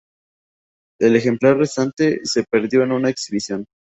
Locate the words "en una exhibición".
2.81-3.67